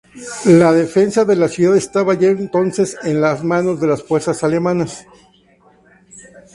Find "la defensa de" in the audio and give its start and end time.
0.47-1.35